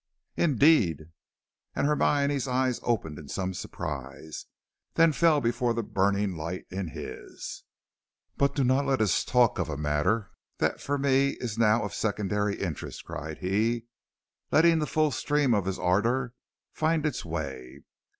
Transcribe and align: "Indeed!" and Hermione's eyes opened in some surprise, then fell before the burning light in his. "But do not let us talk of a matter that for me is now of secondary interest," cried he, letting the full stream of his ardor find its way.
"Indeed!" 0.35 1.11
and 1.75 1.85
Hermione's 1.85 2.47
eyes 2.47 2.79
opened 2.81 3.19
in 3.19 3.27
some 3.27 3.53
surprise, 3.53 4.47
then 4.95 5.11
fell 5.11 5.39
before 5.41 5.75
the 5.75 5.83
burning 5.83 6.35
light 6.35 6.65
in 6.71 6.87
his. 6.87 7.63
"But 8.35 8.55
do 8.55 8.63
not 8.63 8.87
let 8.87 8.99
us 8.99 9.23
talk 9.23 9.59
of 9.59 9.69
a 9.69 9.77
matter 9.77 10.31
that 10.57 10.81
for 10.81 10.97
me 10.97 11.37
is 11.39 11.55
now 11.55 11.83
of 11.83 11.93
secondary 11.93 12.55
interest," 12.59 13.05
cried 13.05 13.37
he, 13.37 13.85
letting 14.51 14.79
the 14.79 14.87
full 14.87 15.11
stream 15.11 15.53
of 15.53 15.65
his 15.65 15.77
ardor 15.77 16.33
find 16.73 17.05
its 17.05 17.23
way. 17.23 17.81